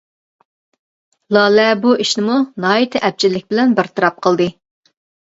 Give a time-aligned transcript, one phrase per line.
[1.35, 4.49] لالە بۇ ئىشنىمۇ ناھايىتى ئەپچىللىك بىلەن بىر تەرەپ قىلدى.